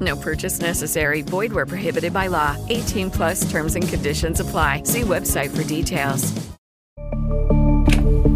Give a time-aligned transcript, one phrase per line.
[0.00, 1.22] No purchase necessary.
[1.22, 2.56] Void where prohibited by law.
[2.68, 4.82] 18 plus terms and conditions apply.
[4.84, 6.32] See website for details.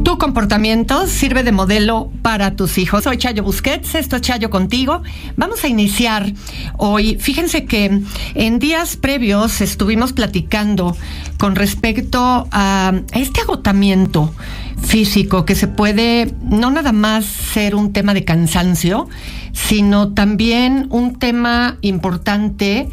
[0.05, 3.05] Tu comportamiento sirve de modelo para tus hijos.
[3.05, 5.03] Soy Chayo Busquets, esto es Chayo contigo.
[5.37, 6.31] Vamos a iniciar
[6.77, 7.17] hoy.
[7.19, 8.03] Fíjense que
[8.35, 10.95] en días previos estuvimos platicando
[11.39, 14.33] con respecto a este agotamiento
[14.81, 19.09] físico que se puede no nada más ser un tema de cansancio,
[19.53, 22.89] sino también un tema importante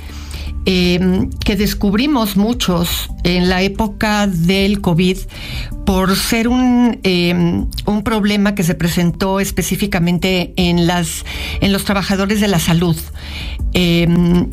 [0.65, 5.17] eh, que descubrimos muchos en la época del COVID
[5.91, 11.25] por ser un, eh, un problema que se presentó específicamente en, las,
[11.59, 12.95] en los trabajadores de la salud
[13.73, 14.07] eh,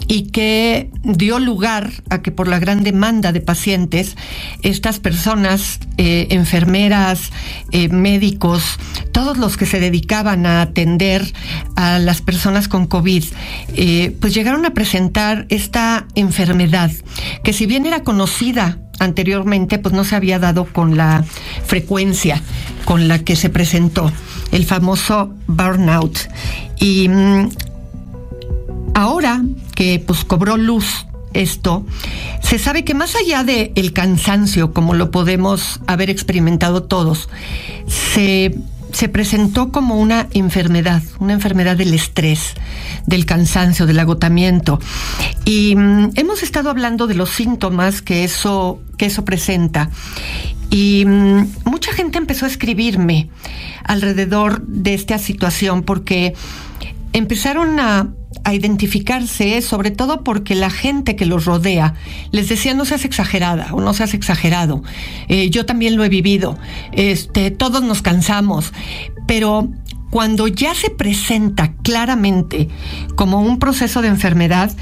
[0.09, 4.17] y que dio lugar a que por la gran demanda de pacientes,
[4.65, 7.31] estas personas, eh, enfermeras,
[7.89, 8.77] médicos,
[9.13, 11.33] todos los que se dedicaban a atender
[11.77, 13.25] a las personas con COVID,
[14.21, 16.91] pues llegaron a presentar esta enfermedad
[17.45, 21.25] que si bien era conocida anteriormente pues no se había dado con la
[21.67, 22.43] frecuencia
[22.85, 24.11] con la que se presentó
[24.51, 26.19] el famoso burnout.
[26.81, 27.49] Y mm,
[28.95, 29.43] ahora
[29.75, 31.85] que pues cobró luz esto,
[32.43, 37.29] se sabe que más allá del el cansancio, como lo podemos haber experimentado todos,
[37.87, 38.55] se
[38.93, 42.55] se presentó como una enfermedad, una enfermedad del estrés,
[43.07, 44.79] del cansancio, del agotamiento.
[45.45, 49.91] Y mm, hemos estado hablando de los síntomas que eso, que eso presenta.
[50.71, 53.31] Y mm, mucha gente empezó a escribirme
[53.85, 56.35] alrededor de esta situación porque
[57.13, 58.09] empezaron a
[58.49, 61.95] a identificarse, sobre todo porque la gente que los rodea
[62.31, 64.83] les decía no seas exagerada o no seas exagerado.
[65.29, 66.59] Eh, yo también lo he vivido.
[66.93, 68.73] Este, todos nos cansamos,
[69.27, 69.69] pero
[70.11, 72.69] cuando ya se presenta claramente
[73.17, 74.73] como un proceso de enfermedad,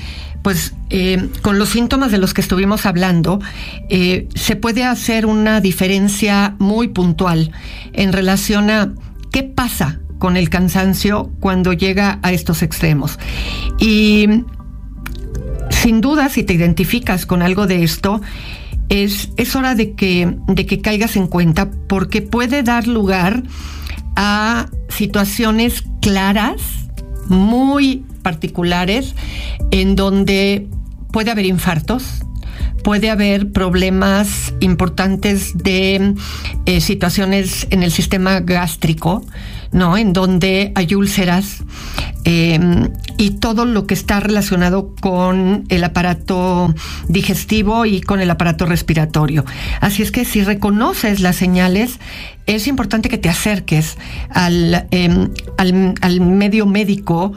[0.42, 3.40] pues eh, con los síntomas de los que estuvimos hablando,
[3.88, 7.50] eh, se puede hacer una diferencia muy puntual
[7.92, 8.94] en relación a
[9.32, 13.18] qué pasa con el cansancio cuando llega a estos extremos.
[13.78, 14.44] Y
[15.70, 18.20] sin duda, si te identificas con algo de esto,
[18.88, 23.42] es, es hora de que, de que caigas en cuenta porque puede dar lugar
[24.14, 26.60] a situaciones claras,
[27.28, 29.14] muy particulares,
[29.70, 30.68] en donde
[31.12, 32.24] puede haber infartos,
[32.82, 36.14] puede haber problemas importantes de
[36.66, 39.24] eh, situaciones en el sistema gástrico,
[39.76, 39.98] ¿no?
[39.98, 41.58] En donde hay úlceras
[42.24, 42.88] em,
[43.18, 46.74] y todo lo que está relacionado con el aparato
[47.08, 49.44] digestivo y con el aparato respiratorio.
[49.82, 52.00] Así es que si reconoces las señales,
[52.46, 53.98] es importante que te acerques
[54.30, 55.28] al, em,
[55.58, 57.34] al, medio médico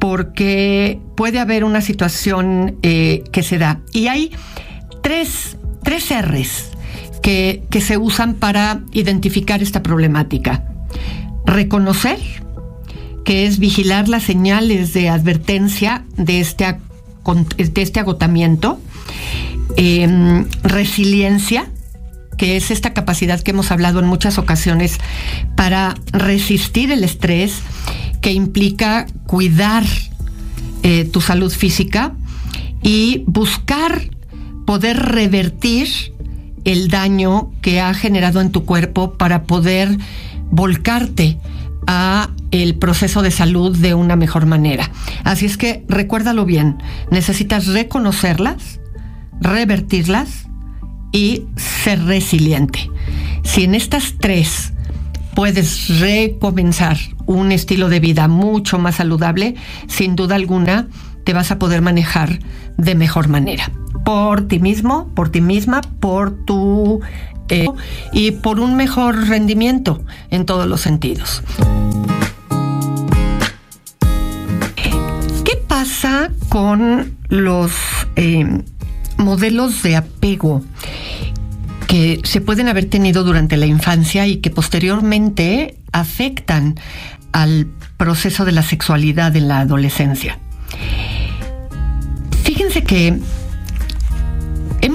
[0.00, 3.80] porque puede haber una situación eh, que se da.
[3.92, 4.32] Y hay
[5.02, 6.70] tres, tres R's
[7.22, 10.64] que, que se usan para identificar esta problemática.
[11.46, 12.18] Reconocer,
[13.24, 16.76] que es vigilar las señales de advertencia de este,
[17.56, 18.78] de este agotamiento.
[19.76, 21.70] Em, resiliencia,
[22.38, 24.98] que es esta capacidad que hemos hablado en muchas ocasiones
[25.56, 27.60] para resistir el estrés,
[28.20, 29.84] que implica cuidar
[30.82, 32.14] eh, tu salud física
[32.82, 34.10] y buscar
[34.66, 35.88] poder revertir
[36.64, 39.98] el daño que ha generado en tu cuerpo para poder
[40.56, 41.38] volcarte
[41.86, 44.90] a el proceso de salud de una mejor manera.
[45.22, 46.78] Así es que recuérdalo bien,
[47.10, 48.80] necesitas reconocerlas,
[49.40, 50.46] revertirlas
[51.12, 52.90] y ser resiliente.
[53.44, 54.72] Si en estas tres
[55.34, 59.54] puedes recomenzar un estilo de vida mucho más saludable,
[59.86, 60.88] sin duda alguna
[61.24, 62.38] te vas a poder manejar
[62.78, 63.70] de mejor manera.
[64.04, 67.00] Por ti mismo, por ti misma, por tu...
[67.48, 67.66] Eh,
[68.12, 71.42] y por un mejor rendimiento en todos los sentidos.
[75.44, 77.72] ¿Qué pasa con los
[78.16, 78.62] eh,
[79.16, 80.62] modelos de apego
[81.86, 86.74] que se pueden haber tenido durante la infancia y que posteriormente afectan
[87.32, 90.38] al proceso de la sexualidad en la adolescencia.
[92.44, 93.18] Fíjense que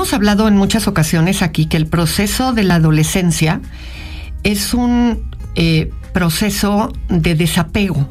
[0.01, 3.62] hemos hablado en muchas ocasiones aquí que el proceso de la adolescencia
[4.42, 5.21] es un
[5.53, 8.09] eh, proceso de desapego.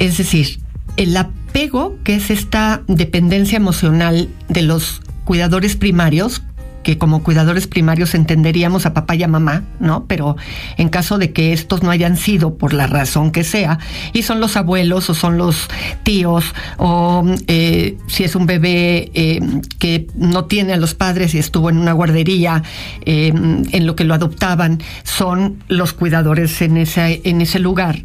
[0.00, 0.58] Es decir,
[0.96, 6.42] el apego, que es esta dependencia emocional de los cuidadores primarios,
[6.86, 10.04] que como cuidadores primarios entenderíamos a papá y a mamá, ¿no?
[10.06, 10.36] Pero
[10.76, 13.80] en caso de que estos no hayan sido por la razón que sea,
[14.12, 15.66] y son los abuelos o son los
[16.04, 19.40] tíos, o eh, si es un bebé eh,
[19.80, 22.62] que no tiene a los padres y estuvo en una guardería
[23.04, 28.04] eh, en lo que lo adoptaban, son los cuidadores en ese, en ese lugar.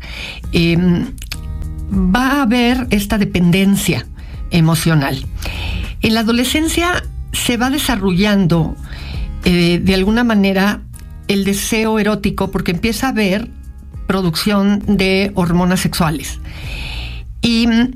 [1.93, 4.07] va a haber esta dependencia
[4.49, 5.23] emocional.
[6.01, 8.75] En la adolescencia se va desarrollando
[9.43, 10.81] eh, de alguna manera
[11.27, 13.49] el deseo erótico porque empieza a haber
[14.07, 16.39] producción de hormonas sexuales.
[17.41, 17.91] Y mm,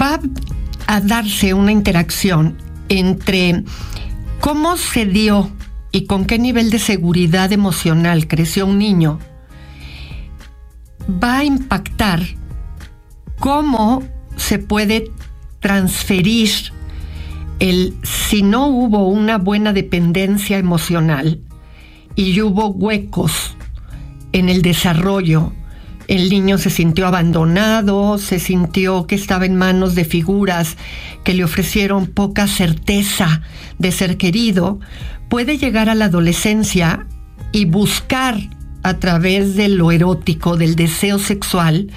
[0.00, 0.20] va
[0.86, 2.56] a darse una interacción
[2.88, 3.64] entre
[4.40, 5.50] cómo se dio
[5.90, 9.18] y con qué nivel de seguridad emocional creció un niño,
[11.22, 12.22] va a impactar
[13.38, 14.02] cómo
[14.36, 15.10] se puede
[15.60, 16.50] transferir
[17.58, 21.40] el si no hubo una buena dependencia emocional
[22.14, 23.56] y hubo huecos
[24.32, 25.52] en el desarrollo,
[26.08, 30.76] el niño se sintió abandonado, se sintió que estaba en manos de figuras
[31.22, 33.42] que le ofrecieron poca certeza
[33.78, 34.80] de ser querido,
[35.28, 37.06] puede llegar a la adolescencia
[37.52, 38.38] y buscar
[38.82, 41.90] a través de lo erótico, del deseo sexual,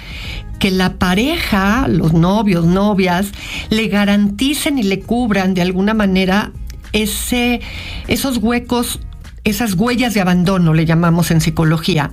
[0.62, 3.32] que la pareja, los novios, novias,
[3.68, 6.52] le garanticen y le cubran de alguna manera
[6.92, 7.60] ese,
[8.06, 9.00] esos huecos,
[9.42, 12.12] esas huellas de abandono, le llamamos en psicología.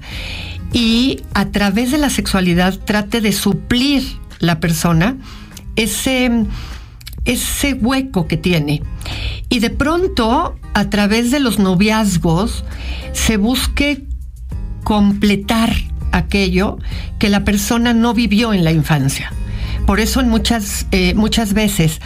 [0.74, 4.04] Y a través de la sexualidad trate de suplir
[4.40, 5.18] la persona
[5.76, 6.48] ese,
[7.26, 8.82] ese hueco que tiene.
[9.50, 12.66] Y de pronto, a través de los noviazgos,
[13.14, 14.08] se busque
[14.84, 15.72] completar
[16.12, 16.78] aquello
[17.20, 19.32] que la persona no vivió en la infancia.
[19.86, 22.00] Por eso en muchas, eh, muchas veces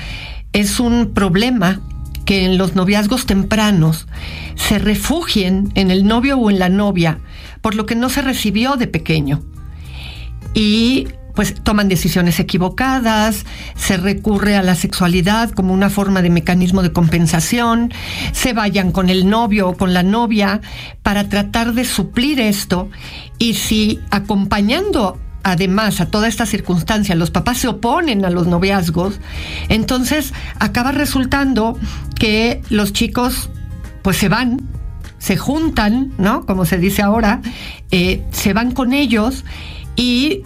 [0.54, 1.82] es un problema
[2.26, 4.08] que en los noviazgos tempranos
[4.56, 7.20] se refugien en el novio o en la novia
[7.64, 9.42] por lo que no se recibió de pequeño.
[10.54, 13.46] Y pues toman decisiones equivocadas,
[13.76, 17.94] se recurre a la sexualidad como una forma de mecanismo de compensación,
[18.32, 20.62] se vayan con el novio o con la novia
[21.02, 22.90] para tratar de suplir esto
[23.40, 29.20] y si acompañando además a toda esta circunstancia los papás se oponen a los noviazgos,
[29.70, 31.78] entonces acaba resultando
[32.16, 33.50] que los chicos
[34.04, 34.62] pues se van,
[35.18, 36.46] se juntan, ¿no?
[36.46, 37.42] Como se dice ahora,
[37.92, 39.44] eh, se van con ellos
[39.96, 40.44] y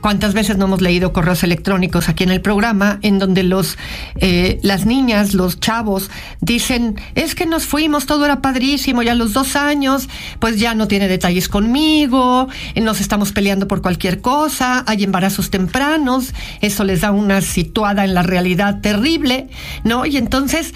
[0.00, 3.76] cuántas veces no hemos leído correos electrónicos aquí en el programa en donde los
[4.20, 9.32] eh, las niñas, los chavos dicen es que nos fuimos, todo era padrísimo, ya los
[9.32, 15.04] dos años, pues ya no tiene detalles conmigo, nos estamos peleando por cualquier cosa, hay
[15.04, 19.48] embarazos tempranos, eso les da una situada en la realidad terrible,
[19.84, 20.06] ¿no?
[20.06, 20.74] Y entonces,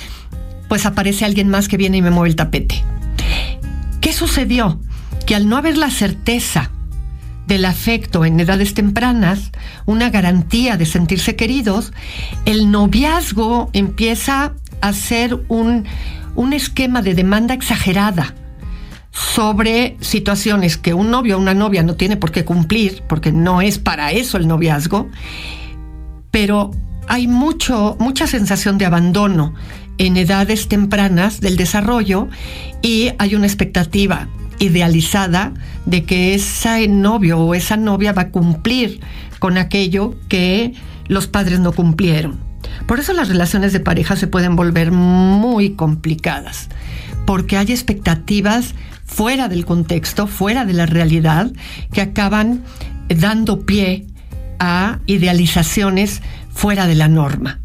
[0.69, 2.83] pues aparece alguien más que viene y me mueve el tapete.
[4.00, 4.81] ¿Qué sucedió?
[5.26, 6.71] Que al no haber la certeza
[7.52, 9.50] del afecto en edades tempranas,
[9.85, 11.92] una garantía de sentirse queridos,
[12.47, 15.85] el noviazgo empieza a ser un,
[16.35, 18.35] un esquema de demanda exagerada
[19.11, 23.61] sobre situaciones que un novio o una novia no tiene por qué cumplir, porque no
[23.61, 25.11] es para eso el noviazgo,
[26.30, 26.71] pero
[27.06, 29.52] hay mucho, mucha sensación de abandono
[29.99, 32.28] en edades tempranas del desarrollo
[32.80, 34.28] y hay una expectativa
[34.62, 35.52] idealizada
[35.87, 39.00] de que ese novio o esa novia va a cumplir
[39.38, 40.73] con aquello que
[41.09, 42.38] los padres no cumplieron.
[42.87, 46.69] Por eso las relaciones de pareja se pueden volver muy complicadas,
[47.26, 51.50] porque hay expectativas fuera del contexto, fuera de la realidad,
[51.92, 52.62] que acaban
[53.09, 54.07] dando pie
[54.61, 57.59] a idealizaciones fuera de la norma.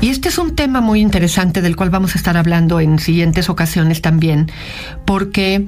[0.00, 3.48] Y este es un tema muy interesante del cual vamos a estar hablando en siguientes
[3.48, 4.50] ocasiones también,
[5.04, 5.66] porque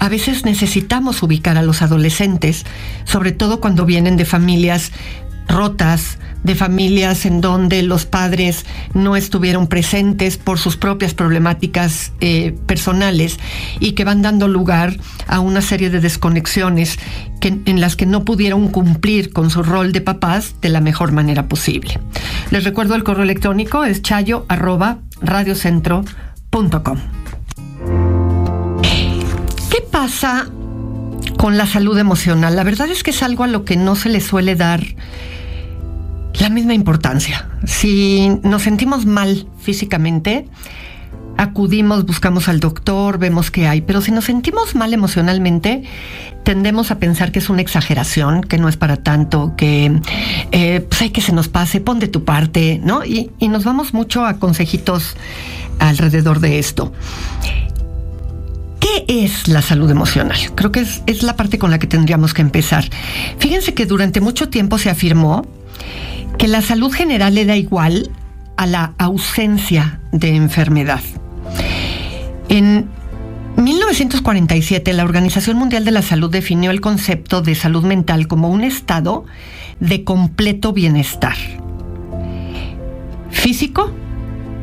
[0.00, 2.64] a veces necesitamos ubicar a los adolescentes,
[3.04, 4.92] sobre todo cuando vienen de familias
[5.46, 8.64] rotas, de familias en donde los padres
[8.94, 13.38] no estuvieron presentes por sus propias problemáticas eh, personales
[13.78, 16.98] y que van dando lugar a una serie de desconexiones
[17.42, 21.46] en las que no pudieron cumplir con su rol de papás de la mejor manera
[21.46, 21.98] posible.
[22.50, 24.46] Les recuerdo el correo electrónico es chayo
[27.39, 27.39] ¿Qué
[30.00, 30.48] pasa
[31.36, 32.56] con la salud emocional?
[32.56, 34.82] La verdad es que es algo a lo que no se le suele dar
[36.40, 37.50] la misma importancia.
[37.66, 40.48] Si nos sentimos mal físicamente,
[41.36, 45.82] acudimos, buscamos al doctor, vemos qué hay, pero si nos sentimos mal emocionalmente,
[46.44, 50.00] tendemos a pensar que es una exageración, que no es para tanto, que
[50.50, 53.04] eh, pues hay que se nos pase, pon de tu parte, ¿no?
[53.04, 55.14] Y, y nos vamos mucho a consejitos
[55.78, 56.90] alrededor de esto.
[58.90, 60.36] ¿Qué es la salud emocional?
[60.56, 62.84] Creo que es, es la parte con la que tendríamos que empezar.
[63.38, 65.46] Fíjense que durante mucho tiempo se afirmó
[66.38, 68.10] que la salud general era igual
[68.56, 71.02] a la ausencia de enfermedad.
[72.48, 72.88] En
[73.56, 78.64] 1947, la Organización Mundial de la Salud definió el concepto de salud mental como un
[78.64, 79.24] estado
[79.78, 81.36] de completo bienestar.
[83.30, 83.92] Físico,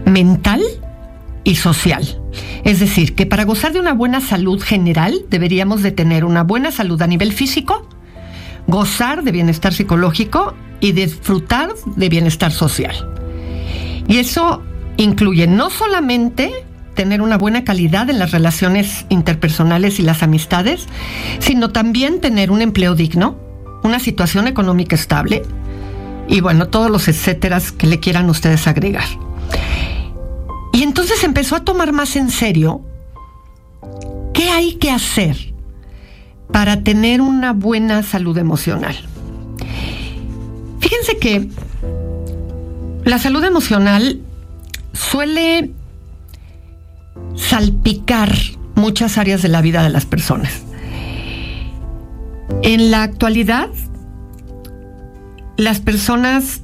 [0.05, 0.61] mental
[1.43, 2.19] y social.
[2.63, 6.71] Es decir, que para gozar de una buena salud general deberíamos de tener una buena
[6.71, 7.87] salud a nivel físico,
[8.67, 12.95] gozar de bienestar psicológico y disfrutar de bienestar social.
[14.07, 14.63] Y eso
[14.97, 16.51] incluye no solamente
[16.95, 20.87] tener una buena calidad en las relaciones interpersonales y las amistades,
[21.39, 23.37] sino también tener un empleo digno,
[23.83, 25.43] una situación económica estable
[26.27, 29.05] y bueno, todos los etcéteras que le quieran ustedes agregar.
[30.77, 32.81] Y entonces empezó a tomar más en serio
[34.31, 35.55] qué hay que hacer
[36.51, 38.95] para tener una buena salud emocional.
[40.79, 41.49] Fíjense que
[43.05, 44.21] la salud emocional
[44.93, 45.71] suele
[47.33, 48.35] salpicar
[48.75, 50.61] muchas áreas de la vida de las personas.
[52.61, 53.69] En la actualidad,
[55.57, 56.61] las personas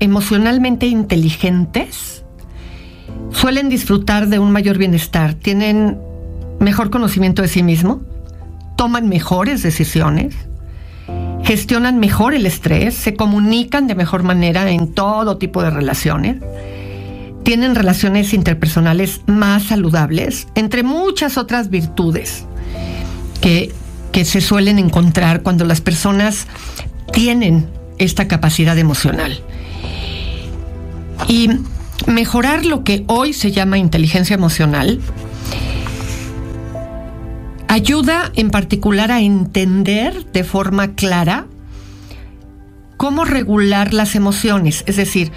[0.00, 2.15] emocionalmente inteligentes
[3.36, 5.98] suelen disfrutar de un mayor bienestar, tienen
[6.58, 8.00] mejor conocimiento de sí mismo,
[8.76, 10.34] toman mejores decisiones,
[11.44, 16.36] gestionan mejor el estrés, se comunican de mejor manera en todo tipo de relaciones,
[17.42, 22.46] tienen relaciones interpersonales más saludables, entre muchas otras virtudes
[23.42, 23.70] que,
[24.12, 26.46] que se suelen encontrar cuando las personas
[27.12, 29.38] tienen esta capacidad emocional.
[31.28, 31.50] Y
[32.06, 35.00] mejorar lo que hoy se llama inteligencia emocional
[37.68, 41.46] ayuda en particular a entender de forma clara
[42.96, 45.30] cómo regular las emociones, es decir,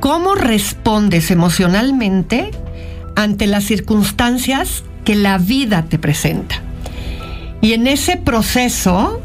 [0.00, 2.50] cómo respondes emocionalmente
[3.16, 6.62] ante las circunstancias que la vida te presenta.
[7.60, 9.22] Y en ese proceso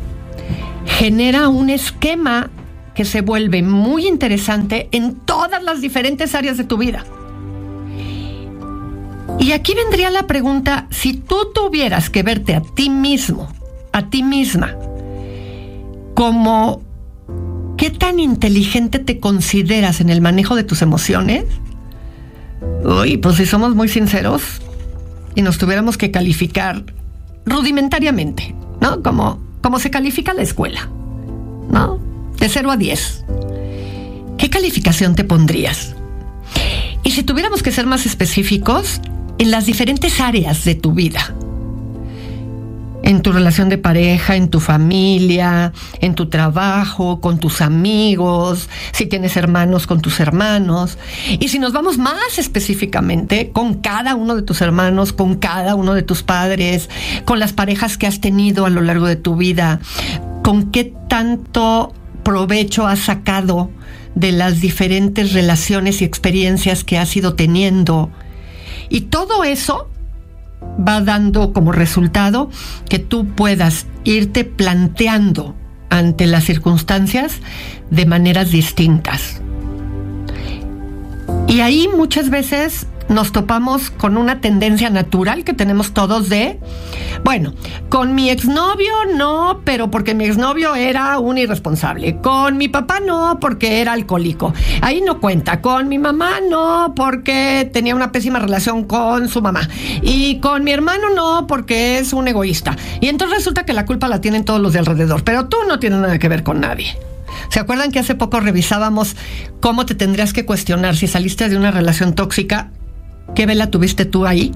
[0.85, 2.49] genera un esquema
[2.95, 7.05] que se vuelve muy interesante en todas las diferentes áreas de tu vida.
[9.39, 13.49] Y aquí vendría la pregunta, si tú tuvieras que verte a ti mismo,
[13.91, 14.75] a ti misma,
[16.13, 16.81] como
[17.77, 21.45] qué tan inteligente te consideras en el manejo de tus emociones,
[22.85, 24.61] uy, pues si somos muy sinceros
[25.35, 26.83] y nos tuviéramos que calificar
[27.45, 29.01] rudimentariamente, ¿no?
[29.01, 29.39] Como,
[29.79, 30.89] se califica la escuela,
[31.69, 31.99] ¿no?
[32.43, 33.23] De 0 a 10.
[34.37, 35.95] ¿Qué calificación te pondrías?
[37.01, 38.99] Y si tuviéramos que ser más específicos,
[39.37, 41.33] en las diferentes áreas de tu vida.
[43.01, 45.71] En tu relación de pareja, en tu familia,
[46.01, 50.97] en tu trabajo, con tus amigos, si tienes hermanos, con tus hermanos.
[51.39, 55.93] Y si nos vamos más específicamente, con cada uno de tus hermanos, con cada uno
[55.93, 56.89] de tus padres,
[57.23, 59.79] con las parejas que has tenido a lo largo de tu vida,
[60.41, 61.93] con qué tanto
[62.23, 63.69] provecho has sacado
[64.15, 68.09] de las diferentes relaciones y experiencias que has ido teniendo
[68.89, 69.89] y todo eso
[70.87, 72.49] va dando como resultado
[72.89, 75.55] que tú puedas irte planteando
[75.89, 77.39] ante las circunstancias
[77.91, 79.41] de maneras distintas.
[81.47, 86.59] Y ahí muchas veces nos topamos con una tendencia natural que tenemos todos de,
[87.23, 87.53] bueno,
[87.89, 92.17] con mi exnovio no, pero porque mi exnovio era un irresponsable.
[92.17, 94.53] Con mi papá no, porque era alcohólico.
[94.81, 95.61] Ahí no cuenta.
[95.61, 99.67] Con mi mamá no, porque tenía una pésima relación con su mamá.
[100.01, 102.75] Y con mi hermano no, porque es un egoísta.
[103.01, 105.79] Y entonces resulta que la culpa la tienen todos los de alrededor, pero tú no
[105.79, 106.97] tienes nada que ver con nadie.
[107.49, 109.15] ¿Se acuerdan que hace poco revisábamos
[109.59, 112.71] cómo te tendrías que cuestionar si saliste de una relación tóxica
[113.35, 114.53] ¿Qué vela tuviste tú ahí?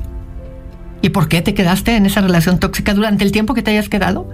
[1.01, 3.89] ¿Y por qué te quedaste en esa relación tóxica durante el tiempo que te hayas
[3.89, 4.29] quedado?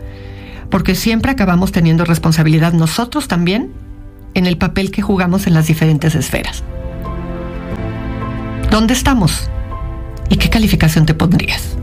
[0.70, 3.72] Porque siempre acabamos teniendo responsabilidad nosotros también
[4.34, 6.64] en el papel que jugamos en las diferentes esferas.
[8.72, 9.50] ¿Dónde estamos?
[10.30, 11.78] ¿Y qué calificación te pondrías?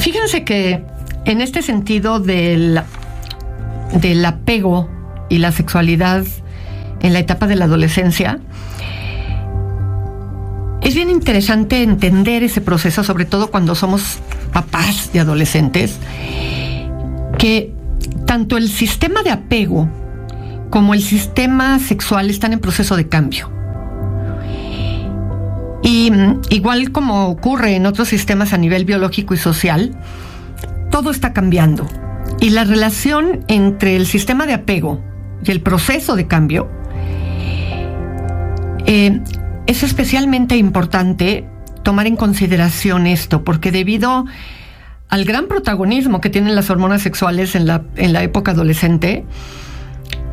[0.00, 0.84] Fíjense que
[1.24, 2.80] en este sentido del,
[4.00, 4.88] del apego
[5.28, 6.24] y la sexualidad
[7.00, 8.38] en la etapa de la adolescencia,
[10.82, 14.18] es bien interesante entender ese proceso, sobre todo cuando somos
[14.52, 15.98] papás de adolescentes,
[17.38, 17.72] que
[18.26, 19.88] tanto el sistema de apego
[20.70, 23.50] como el sistema sexual están en proceso de cambio.
[25.82, 29.94] Y mm, igual como ocurre en otros sistemas a nivel biológico y social,
[30.90, 31.86] todo está cambiando.
[32.40, 35.11] Y la relación entre el sistema de apego
[35.44, 36.70] y el proceso de cambio,
[38.86, 39.20] eh,
[39.66, 41.48] es especialmente importante
[41.82, 44.26] tomar en consideración esto, porque debido
[45.08, 49.24] al gran protagonismo que tienen las hormonas sexuales en la, en la época adolescente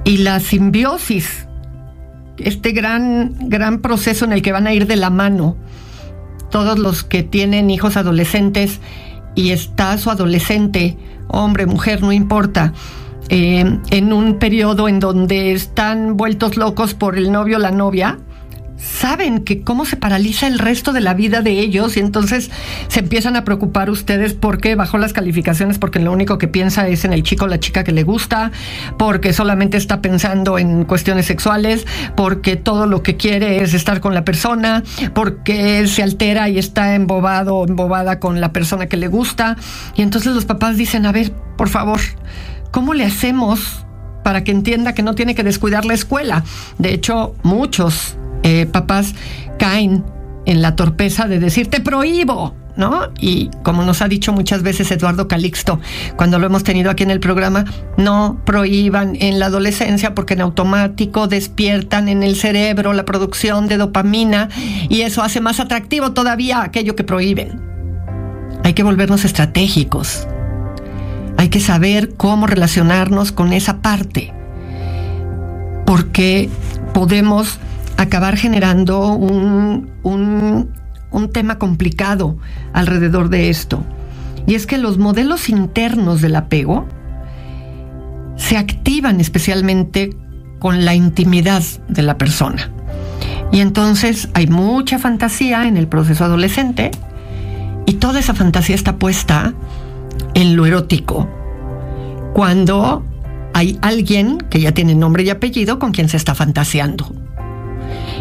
[0.03, 1.47] y la simbiosis,
[2.37, 5.57] este gran, gran proceso en el que van a ir de la mano
[6.49, 8.79] todos los que tienen hijos adolescentes
[9.35, 10.97] y está su adolescente,
[11.27, 12.73] hombre, mujer, no importa,
[13.29, 18.17] eh, en un periodo en donde están vueltos locos por el novio o la novia,
[18.79, 22.49] saben que cómo se paraliza el resto de la vida de ellos y entonces
[22.87, 27.05] se empiezan a preocupar ustedes porque bajó las calificaciones porque lo único que piensa es
[27.05, 28.51] en el chico o la chica que le gusta,
[28.97, 34.13] porque solamente está pensando en cuestiones sexuales, porque todo lo que quiere es estar con
[34.13, 39.07] la persona, porque se altera y está embobado o embobada con la persona que le
[39.07, 39.57] gusta.
[39.95, 41.99] Y entonces los papás dicen, a ver, por favor,
[42.71, 43.85] ¿cómo le hacemos
[44.23, 46.43] para que entienda que no tiene que descuidar la escuela?
[46.77, 49.13] De hecho, muchos eh, papás
[49.57, 50.03] caen
[50.45, 53.09] en la torpeza de decir, te prohíbo, ¿no?
[53.19, 55.79] Y como nos ha dicho muchas veces Eduardo Calixto,
[56.15, 57.65] cuando lo hemos tenido aquí en el programa,
[57.97, 63.77] no prohíban en la adolescencia porque en automático despiertan en el cerebro la producción de
[63.77, 64.49] dopamina
[64.87, 67.61] y eso hace más atractivo todavía aquello que prohíben.
[68.63, 70.27] Hay que volvernos estratégicos,
[71.39, 74.33] hay que saber cómo relacionarnos con esa parte,
[75.85, 76.49] porque
[76.93, 77.59] podemos
[77.95, 82.37] acabar generando un, un, tema complicado
[82.73, 83.85] alrededor de esto.
[84.47, 86.85] Y es que los modelos internos del apego
[88.35, 90.17] se activan especialmente
[90.59, 92.69] con la intimidad de la persona.
[93.53, 96.91] Y entonces hay mucha fantasía en el proceso adolescente
[97.85, 99.53] y toda esa fantasía está puesta
[100.33, 101.27] en lo erótico,
[102.33, 103.03] cuando
[103.53, 107.11] hay alguien que ya tiene nombre y apellido con quien se está fantaseando.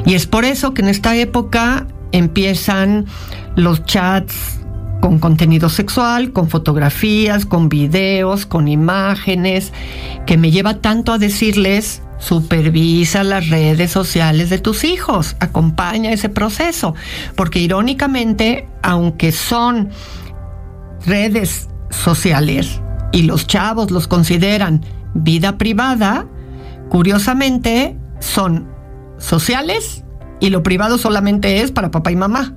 [0.05, 3.07] Y es por eso que en esta época empiezan
[3.57, 4.61] los chats
[5.01, 9.73] con contenido sexual, con fotografías, con videos, con imágenes,
[10.27, 16.29] que me lleva tanto a decirles, supervisa las redes sociales de tus hijos, acompaña ese
[16.29, 16.95] proceso,
[17.37, 19.91] porque irónicamente, aunque son
[21.07, 22.81] redes sociales
[23.13, 26.27] y los chavos los consideran vida privada,
[26.89, 28.69] curiosamente son
[29.19, 30.05] sociales
[30.41, 32.55] y lo privado solamente es para papá y mamá.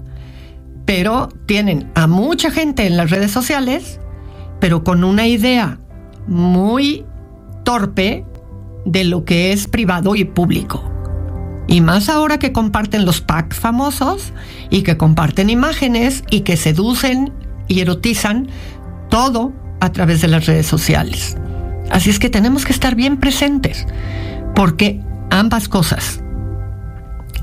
[0.86, 4.00] Pero tienen a mucha gente en las redes sociales,
[4.60, 5.80] pero con una idea
[6.28, 7.06] muy
[7.64, 8.26] torpe
[8.86, 10.84] de lo que es privado y público.
[11.68, 14.34] Y más ahora que comparten los packs famosos
[14.70, 17.32] y que comparten imágenes y que seducen
[17.68, 18.50] y erotizan
[19.12, 21.38] todo a través de las redes sociales.
[21.92, 23.86] Así es que tenemos que estar bien presentes,
[24.56, 26.24] porque ambas cosas,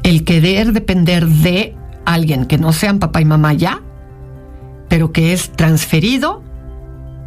[0.02, 1.76] el querer depender de
[2.07, 3.83] alguien que no sean papá y mamá ya,
[4.88, 6.42] pero que es transferido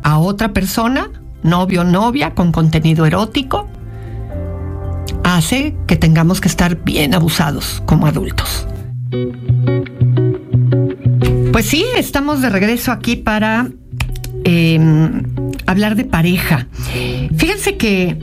[0.03, 1.09] a otra persona,
[1.43, 3.69] novio o novia, con contenido erótico,
[5.23, 8.67] hace que tengamos que estar bien abusados como adultos.
[11.51, 13.69] Pues sí, estamos de regreso aquí para
[14.53, 15.23] Em,
[15.65, 16.67] hablar de pareja.
[17.37, 18.17] Fíjense que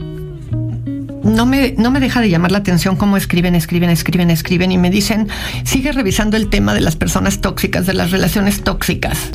[1.23, 4.77] no me, no me deja de llamar la atención cómo escriben, escriben, escriben, escriben y
[4.77, 5.27] me dicen,
[5.63, 9.31] sigue revisando el tema de las personas tóxicas, de las relaciones tóxicas.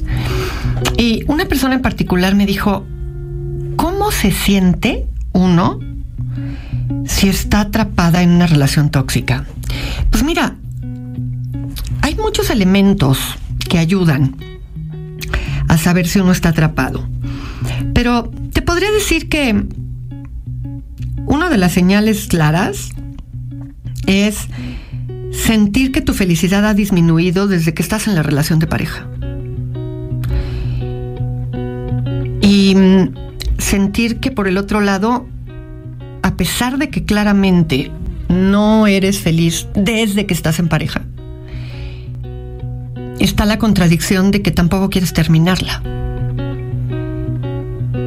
[0.96, 2.86] Y una persona en particular me dijo,
[3.74, 5.80] ¿cómo se siente uno
[7.06, 9.46] si está atrapada en una relación tóxica?
[10.12, 10.54] Pues mira,
[12.02, 13.18] hay muchos elementos
[13.68, 14.36] que ayudan
[15.84, 17.06] saber si uno está atrapado.
[17.92, 19.64] Pero te podría decir que
[21.26, 22.88] una de las señales claras
[24.06, 24.48] es
[25.30, 29.06] sentir que tu felicidad ha disminuido desde que estás en la relación de pareja.
[32.40, 33.14] Y mm,
[33.58, 35.26] sentir que por el otro lado,
[36.22, 37.90] a pesar de que claramente
[38.30, 41.02] no eres feliz desde que estás en pareja,
[43.24, 45.82] está la contradicción de que tampoco quieres terminarla.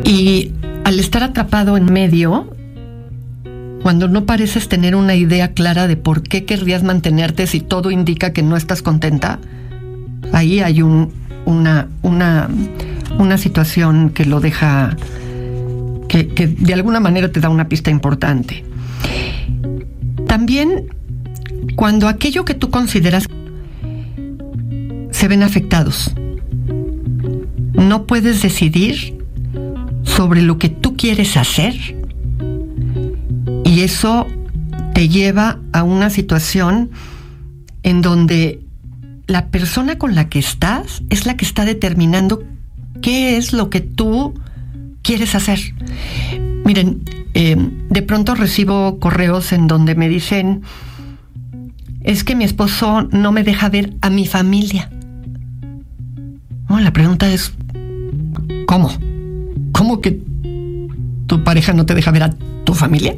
[0.04, 0.52] Y
[0.84, 2.54] al estar atrapado en medio,
[3.82, 8.32] cuando no pareces tener una idea clara de por qué querrías mantenerte si todo indica
[8.32, 9.40] que no estás contenta,
[10.34, 11.12] ahí hay un,
[11.46, 12.48] una, una,
[13.18, 14.96] una situación que lo deja,
[16.08, 18.64] que de alguna manera te da una pista importante.
[20.28, 20.88] También
[21.76, 23.28] cuando aquello que tú consideras
[25.28, 26.14] ven afectados.
[27.74, 29.18] No puedes decidir
[30.04, 31.76] sobre lo que tú quieres hacer
[33.64, 34.26] y eso
[34.94, 36.90] te lleva a una situación
[37.84, 38.62] en donde
[39.28, 42.44] la persona con la que estás es la que está determinando
[43.02, 44.34] qué es lo que tú
[45.04, 45.60] quieres hacer.
[46.66, 47.56] Miren, eh,
[47.90, 50.64] de pronto recibo correos en donde me dicen,
[52.02, 54.90] es que mi esposo no me deja ver a mi familia.
[56.70, 57.54] La pregunta es,
[58.68, 58.92] ¿cómo?
[59.72, 60.20] ¿Cómo que
[61.28, 62.30] tu pareja no te deja ver a
[62.64, 63.16] tu familia?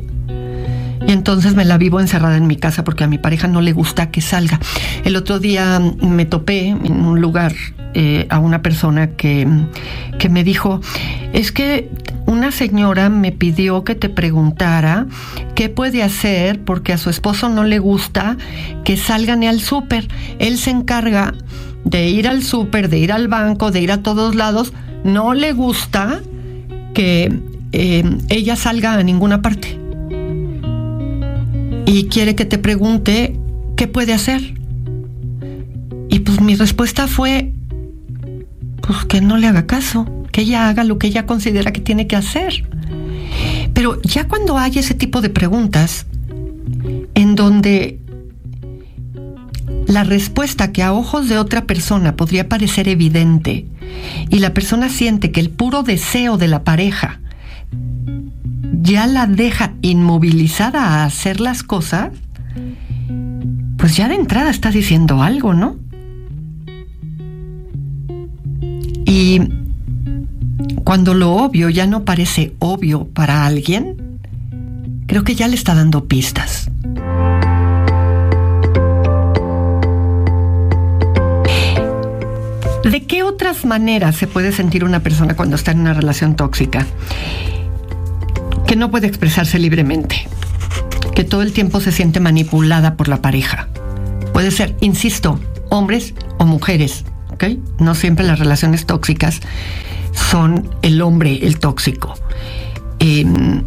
[1.08, 3.72] Y entonces me la vivo encerrada en mi casa porque a mi pareja no le
[3.74, 4.60] gusta que salga.
[5.04, 7.54] El otro día me topé en un lugar
[7.94, 9.48] eh, a una persona que,
[10.20, 10.82] que me dijo,
[11.34, 11.90] es que
[12.28, 15.08] una señora me pidió que te preguntara
[15.56, 18.38] qué puede hacer porque a su esposo no le gusta
[18.84, 20.08] que salgan al súper.
[20.38, 21.34] Él se encarga
[21.86, 24.74] de ir al súper, de ir al banco, de ir a todos lados.
[25.04, 26.22] No le gusta
[26.94, 27.32] que
[27.72, 29.80] eh, ella salga a ninguna parte
[31.86, 33.40] y quiere que te pregunte
[33.76, 34.54] qué puede hacer.
[36.10, 37.54] Y pues mi respuesta fue,
[38.82, 42.06] pues que no le haga caso, que ella haga lo que ella considera que tiene
[42.06, 42.68] que hacer.
[43.74, 46.06] Pero ya cuando hay ese tipo de preguntas,
[47.16, 48.00] en donde
[49.90, 53.66] la respuesta que a ojos de otra persona podría parecer evidente
[54.30, 57.20] y la persona siente que el puro deseo de la pareja
[58.82, 62.12] ya la deja inmovilizada a hacer las cosas,
[63.78, 65.76] pues ya de entrada está diciendo algo, ¿no?
[69.06, 69.42] Y
[70.84, 74.20] cuando lo obvio ya no parece obvio para alguien,
[75.08, 76.69] creo que ya le está dando pistas.
[83.30, 86.86] Otras maneras se puede sentir una persona cuando está en una relación tóxica?
[88.70, 90.28] que no puede expresarse libremente,
[91.16, 93.68] que todo el tiempo se siente manipulada por la pareja.
[94.32, 95.40] Puede ser, insisto,
[95.70, 97.46] hombres o mujeres, ¿ok?
[97.80, 99.40] No siempre las relaciones tóxicas
[100.14, 102.14] son el hombre el tóxico.
[103.00, 103.64] Em,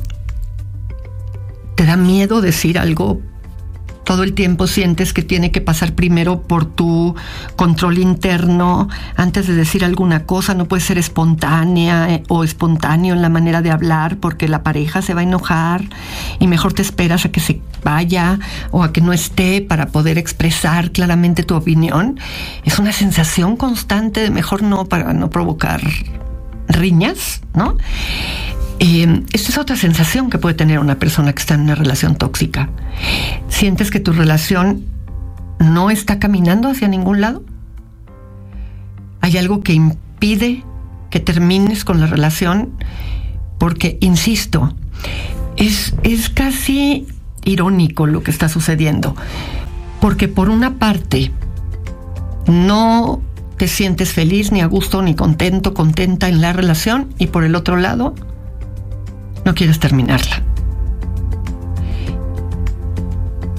[1.74, 3.20] ¿Te da miedo decir algo
[4.04, 7.14] todo el tiempo sientes que tiene que pasar primero por tu
[7.56, 13.22] control interno antes de decir alguna cosa, no puede ser espontánea eh, o espontáneo en
[13.22, 15.84] la manera de hablar porque la pareja se va a enojar
[16.38, 18.38] y mejor te esperas a que se vaya
[18.70, 22.18] o a que no esté para poder expresar claramente tu opinión.
[22.64, 25.80] Es una sensación constante de mejor no para no provocar
[26.68, 27.76] riñas, ¿no?
[28.84, 32.16] Eh, esta es otra sensación que puede tener una persona que está en una relación
[32.16, 32.68] tóxica.
[33.62, 34.86] ¿Sientes que tu relación
[35.60, 37.44] no está caminando hacia ningún lado?
[39.20, 40.64] ¿Hay algo que impide
[41.10, 42.70] que termines con la relación?
[43.58, 44.74] Porque, insisto,
[45.56, 47.06] es, es casi
[47.44, 49.14] irónico lo que está sucediendo.
[50.00, 51.30] Porque por una parte,
[52.48, 53.22] no
[53.58, 57.54] te sientes feliz, ni a gusto, ni contento, contenta en la relación, y por el
[57.54, 58.16] otro lado,
[59.44, 60.51] no quieres terminarla.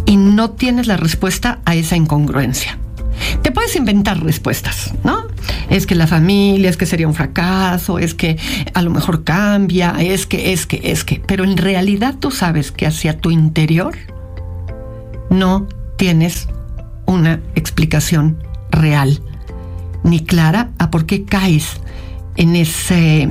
[0.06, 2.78] Y no tienes la respuesta a esa incongruencia.
[3.42, 5.28] Te puedes inventar respuestas, ¿no?
[5.70, 8.38] es que la familia, es que sería un fracaso, es que
[8.74, 11.22] a lo mejor cambia, es que, es que, es que.
[11.26, 13.96] Pero en realidad tú sabes que hacia tu interior
[15.30, 16.48] no tienes
[17.06, 18.38] una explicación
[18.72, 19.22] real
[20.04, 21.78] ni clara a por qué caes
[22.36, 23.24] en ese,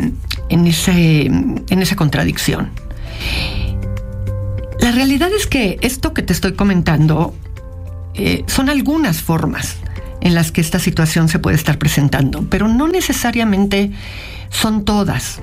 [0.49, 2.71] en ese, en esa contradicción.
[4.93, 7.35] La realidad es que esto que te estoy comentando
[8.13, 9.79] eh, son algunas formas
[10.21, 13.91] en las que esta situación se puede estar presentando, pero no necesariamente
[14.51, 15.41] son todas.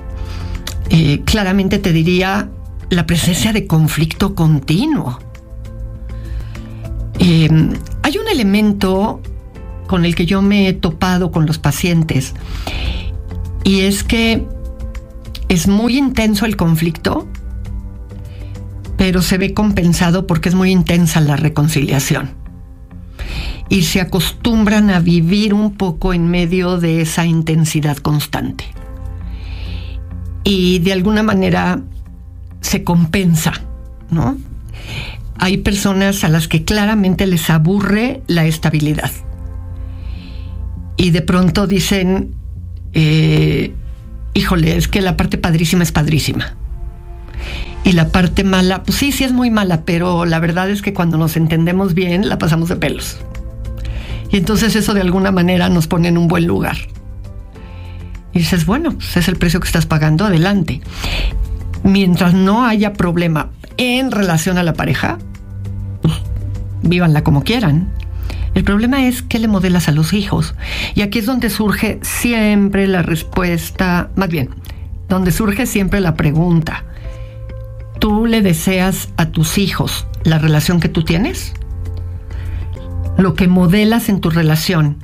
[0.90, 2.48] Eh, claramente te diría
[2.90, 5.18] la presencia de conflicto continuo.
[7.18, 7.50] Eh,
[8.04, 9.20] hay un elemento
[9.88, 12.34] con el que yo me he topado con los pacientes
[13.64, 14.46] y es que
[15.48, 17.26] es muy intenso el conflicto,
[19.00, 22.32] pero se ve compensado porque es muy intensa la reconciliación.
[23.70, 28.66] Y se acostumbran a vivir un poco en medio de esa intensidad constante.
[30.44, 31.80] Y de alguna manera
[32.60, 33.54] se compensa,
[34.10, 34.36] ¿no?
[35.38, 39.10] Hay personas a las que claramente les aburre la estabilidad.
[40.98, 42.34] Y de pronto dicen,
[42.92, 43.72] eh,
[44.34, 46.59] híjole, es que la parte padrísima es padrísima.
[47.84, 50.92] Y la parte mala, pues sí, sí es muy mala, pero la verdad es que
[50.92, 53.18] cuando nos entendemos bien, la pasamos de pelos.
[54.30, 56.76] Y entonces eso de alguna manera nos pone en un buen lugar.
[58.32, 60.80] Y dices, bueno, pues es el precio que estás pagando, adelante.
[61.82, 65.18] Mientras no haya problema en relación a la pareja,
[66.82, 67.88] vívanla como quieran.
[68.54, 70.54] El problema es qué le modelas a los hijos.
[70.94, 74.50] Y aquí es donde surge siempre la respuesta, más bien,
[75.08, 76.84] donde surge siempre la pregunta.
[78.00, 81.52] ¿Tú le deseas a tus hijos la relación que tú tienes?
[83.16, 84.96] Lo que modelas en tu relación,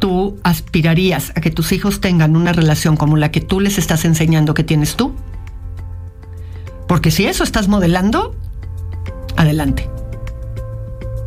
[0.00, 4.04] ¿tú aspirarías a que tus hijos tengan una relación como la que tú les estás
[4.04, 5.14] enseñando que tienes tú?
[6.88, 8.34] Porque si eso estás modelando,
[9.36, 9.88] adelante.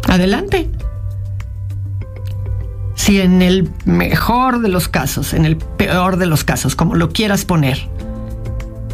[0.08, 0.70] Adelante
[3.06, 7.12] si en el mejor de los casos, en el peor de los casos, como lo
[7.12, 7.88] quieras poner,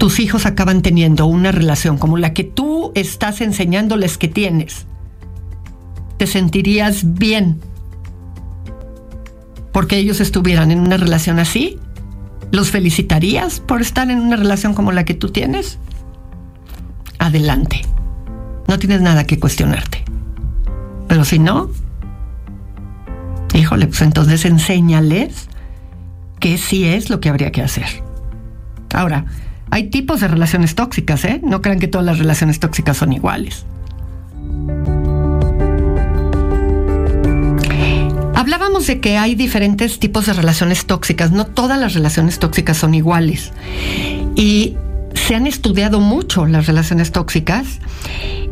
[0.02, 4.88] tus hijos acaban teniendo una relación como la que tú estás enseñándoles que tienes,
[6.18, 7.62] te sentirías bien
[9.72, 11.78] porque ellos estuvieran en una relación así?
[12.50, 15.78] ¿Los felicitarías por estar en una relación como la que tú tienes?
[17.20, 17.84] Adelante.
[18.68, 20.04] No tienes nada que cuestionarte.
[21.08, 21.70] Pero si no,
[23.54, 25.48] Híjole, pues entonces enséñales
[26.40, 27.86] qué sí es lo que habría que hacer.
[28.94, 29.26] Ahora,
[29.72, 31.40] hay tipos de relaciones tóxicas, ¿eh?
[31.44, 33.66] No crean que todas las relaciones tóxicas son iguales.
[38.36, 42.94] Hablábamos de que hay diferentes tipos de relaciones tóxicas, no todas las relaciones tóxicas son
[42.94, 43.54] iguales.
[44.36, 44.76] Y
[45.14, 47.80] se han estudiado mucho las relaciones tóxicas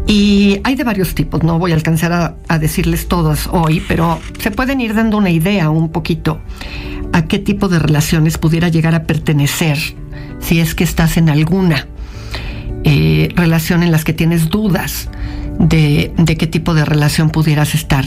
[0.07, 4.51] y hay de varios tipos, no voy a alcanzar a, decirles todos hoy, pero se
[4.51, 6.39] pueden ir dando una idea un poquito
[7.11, 9.77] a qué tipo de relaciones pudiera llegar a pertenecer
[10.41, 11.87] si es que estás en alguna
[12.83, 15.09] eh, relación en las que tienes dudas
[15.59, 18.05] de, qué tipo de relación pudieras estar.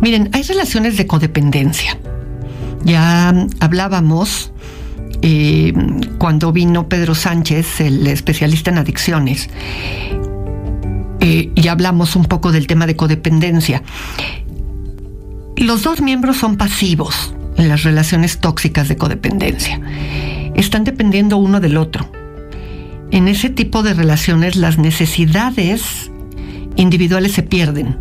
[0.00, 1.98] Miren, hay relaciones de codependencia.
[2.84, 4.52] Ya hablábamos
[5.20, 5.72] eh,
[6.18, 9.50] cuando vino Pedro Sánchez, el especialista en adicciones,
[11.20, 13.82] eh, y hablamos un poco del tema de codependencia.
[15.56, 19.80] Los dos miembros son pasivos en las relaciones tóxicas de codependencia.
[20.54, 22.08] Están dependiendo uno del otro.
[23.10, 26.10] En ese tipo de relaciones las necesidades
[26.76, 27.96] individuales se pierden.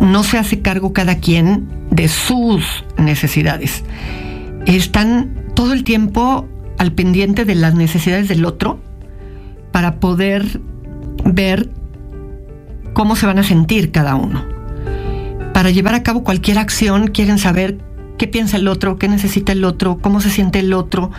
[0.00, 3.84] No se hace cargo cada quien de sus necesidades.
[4.66, 8.80] Están todo el tiempo al pendiente de las necesidades del otro
[9.72, 10.60] para poder
[11.24, 11.70] ver
[12.92, 14.44] cómo se van a sentir cada uno.
[15.52, 17.78] Para llevar a cabo cualquier acción quieren saber
[18.18, 21.10] qué piensa el otro, qué necesita el otro, cómo se siente el otro.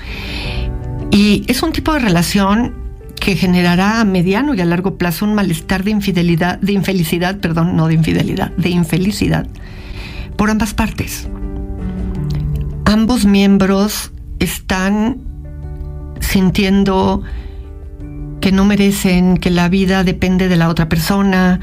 [1.12, 2.74] Y es un tipo de relación
[3.20, 7.76] que generará a mediano y a largo plazo un malestar de infidelidad, de infelicidad, perdón,
[7.76, 9.48] no de infidelidad, de infelicidad
[10.38, 11.28] por ambas partes.
[12.86, 15.18] Ambos miembros están
[16.22, 17.24] sintiendo
[18.40, 21.60] que no merecen, que la vida depende de la otra persona,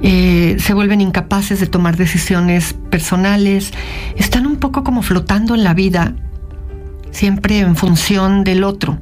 [0.00, 3.72] eh, se vuelven incapaces de tomar decisiones personales,
[4.16, 6.14] están un poco como flotando en la vida,
[7.10, 8.98] siempre en función del otro.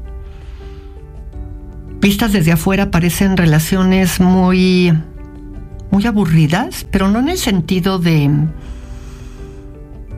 [2.01, 4.93] Vistas desde afuera parecen relaciones muy,
[5.91, 8.31] muy aburridas, pero no en el sentido de,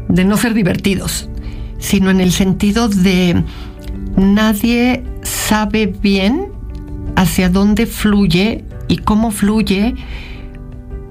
[0.08, 1.28] de no ser divertidos,
[1.78, 3.42] sino en el sentido de
[4.16, 6.52] nadie sabe bien
[7.16, 9.94] hacia dónde fluye y cómo fluye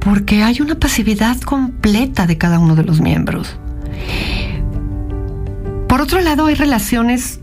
[0.07, 3.57] porque hay una pasividad completa de cada uno de los miembros.
[5.89, 7.41] Por otro lado, hay relaciones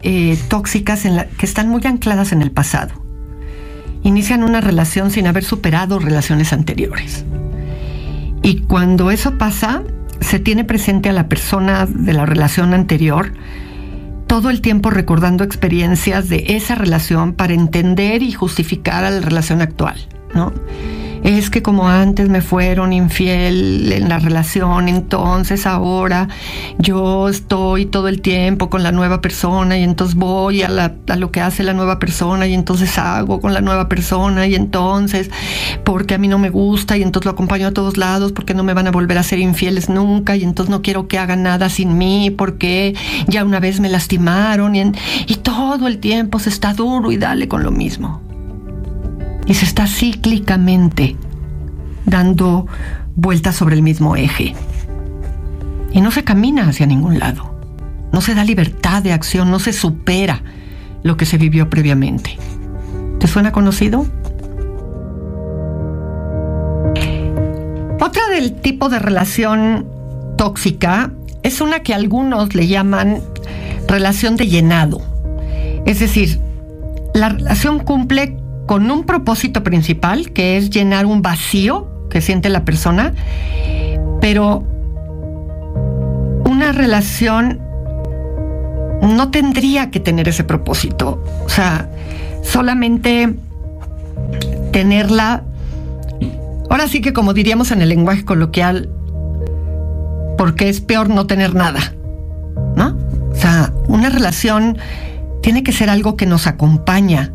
[0.00, 2.94] eh, tóxicas que están muy ancladas en el pasado.
[4.02, 7.26] Inician una relación sin haber superado relaciones anteriores.
[8.42, 9.82] Y cuando eso pasa,
[10.20, 13.34] se tiene presente a la persona de la relación anterior
[14.26, 19.60] todo el tiempo recordando experiencias de esa relación para entender y justificar a la relación
[19.60, 19.98] actual,
[20.34, 20.54] ¿no?
[21.22, 26.28] Es que como antes me fueron infiel en la relación, entonces ahora
[26.78, 31.40] yo estoy todo el tiempo con la nueva persona y entonces voy a, lo que
[31.40, 35.30] hace la nueva persona y entonces hago con la nueva persona y entonces
[35.84, 38.64] porque a mí no me gusta y entonces lo acompaño a todos lados porque no
[38.64, 41.68] me van a volver a ser infieles nunca y entonces no quiero que hagan nada
[41.68, 42.94] sin mí porque
[43.26, 44.92] ya una vez me lastimaron y,
[45.26, 48.27] y todo el tiempo se está duro y dale con lo mismo
[49.48, 51.16] y se está cíclicamente
[52.04, 52.66] dando
[53.16, 54.54] vueltas sobre el mismo eje.
[55.92, 57.58] Y no se camina hacia ningún lado.
[58.12, 60.42] No se da libertad de acción, no se supera
[61.02, 62.38] lo que se vivió previamente.
[63.18, 64.06] ¿Te suena conocido?
[68.00, 69.86] Otra del tipo de relación
[70.36, 71.10] tóxica
[71.42, 73.20] es una que algunos le llaman
[73.88, 75.00] relación de llenado.
[75.86, 76.38] Es decir,
[77.14, 78.36] la relación cumple
[78.68, 83.14] con un propósito principal, que es llenar un vacío que siente la persona,
[84.20, 84.62] pero
[86.44, 87.60] una relación
[89.00, 91.24] no tendría que tener ese propósito.
[91.46, 91.88] O sea,
[92.42, 93.34] solamente
[94.70, 95.44] tenerla,
[96.68, 98.90] ahora sí que como diríamos en el lenguaje coloquial,
[100.36, 101.94] porque es peor no tener nada,
[102.76, 102.98] ¿no?
[103.32, 104.76] O sea, una relación
[105.40, 107.32] tiene que ser algo que nos acompaña,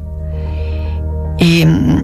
[1.45, 2.01] Em,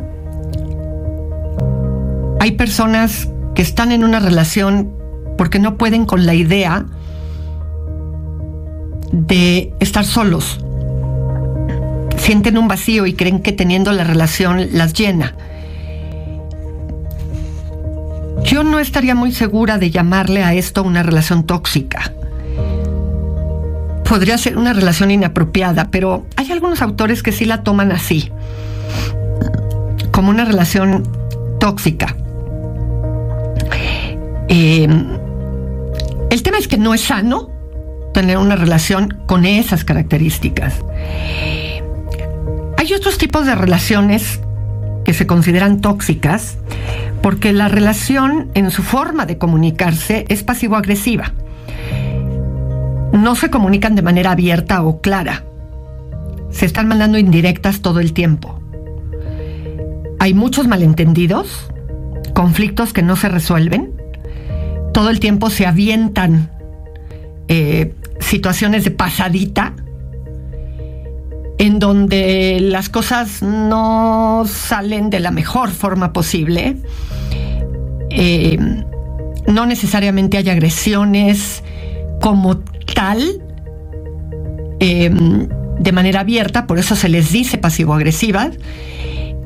[2.41, 4.91] hay personas que están en una relación
[5.38, 6.86] porque no pueden con la idea
[9.13, 10.60] de estar solos.
[12.17, 15.34] Sienten un vacío y creen que teniendo la relación las llena.
[18.43, 22.12] Yo no estaría muy segura de llamarle a esto una relación tóxica.
[24.04, 28.34] Podría ser una relación inapropiada, pero hay algunos autores que sí la toman así
[30.19, 31.08] como una relación
[31.62, 32.13] tóxica.
[34.49, 35.17] Em,
[36.29, 37.49] el tema es que no es sano
[38.13, 40.73] tener una relación con esas características.
[42.77, 44.41] Hay otros tipos de relaciones
[45.05, 46.58] que se consideran tóxicas
[47.21, 51.32] porque la relación en su forma de comunicarse es pasivo-agresiva.
[53.13, 55.45] No se comunican de manera abierta o clara.
[56.51, 58.60] Se están mandando indirectas todo el tiempo
[60.30, 61.72] hay muchos malentendidos,
[62.36, 64.00] conflictos que no se resuelven,
[64.94, 66.52] todo el tiempo se avientan
[67.48, 69.74] eh, situaciones de pasadita
[71.58, 76.78] en donde las cosas no salen de la mejor forma posible.
[78.12, 78.60] Eh,
[79.48, 81.63] no necesariamente hay agresiones
[82.22, 82.60] como
[82.94, 83.42] tal
[84.80, 85.10] eh,
[85.80, 88.52] de manera abierta, por eso se les dice pasivo-agresivas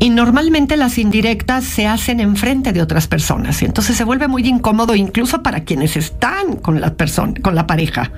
[0.03, 3.61] y normalmente las indirectas se hacen enfrente de otras personas.
[3.61, 7.67] Y entonces se vuelve muy incómodo incluso para quienes están con la persona, con la
[7.67, 8.11] pareja.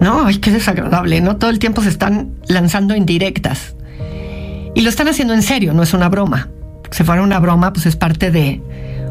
[0.00, 1.36] No, ay, qué desagradable, ¿no?
[1.36, 3.74] Todo el tiempo se están lanzando indirectas.
[4.74, 6.48] Y lo están haciendo en serio, no es una broma.
[6.90, 8.62] Si fuera una broma, pues es parte de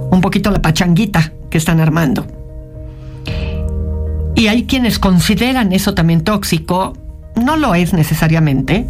[0.10, 2.26] un poquito la pachanguita que están armando.
[4.34, 6.98] Y hay quienes consideran eso también tóxico.
[7.36, 8.88] No lo es necesariamente,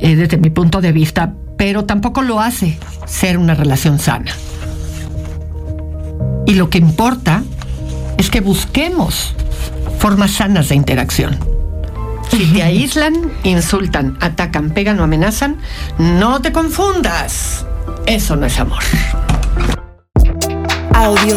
[0.00, 4.32] eh, desde mi punto de vista, pero tampoco lo hace ser una relación sana.
[6.44, 7.44] Y lo que importa
[8.18, 9.36] es que busquemos
[10.00, 11.38] formas sanas de interacción.
[12.32, 15.58] Si te aíslan, insultan, atacan, pegan o amenazan,
[15.98, 17.64] no te confundas.
[18.06, 18.82] Eso no es amor.
[20.94, 21.36] Audio